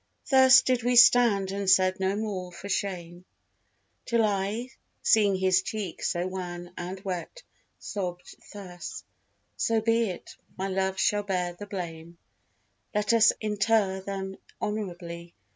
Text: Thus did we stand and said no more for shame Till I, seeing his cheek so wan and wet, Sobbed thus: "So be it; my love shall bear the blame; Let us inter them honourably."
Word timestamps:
Thus 0.31 0.63
did 0.63 0.81
we 0.81 0.95
stand 0.95 1.51
and 1.51 1.69
said 1.69 1.99
no 1.99 2.15
more 2.15 2.51
for 2.51 2.67
shame 2.67 3.23
Till 4.07 4.25
I, 4.25 4.71
seeing 5.03 5.35
his 5.35 5.61
cheek 5.61 6.01
so 6.01 6.25
wan 6.25 6.73
and 6.75 6.99
wet, 7.01 7.43
Sobbed 7.77 8.35
thus: 8.51 9.03
"So 9.57 9.79
be 9.79 10.09
it; 10.09 10.37
my 10.57 10.69
love 10.69 10.97
shall 10.97 11.21
bear 11.21 11.53
the 11.53 11.67
blame; 11.67 12.17
Let 12.95 13.13
us 13.13 13.31
inter 13.41 13.99
them 14.01 14.37
honourably." 14.59 15.35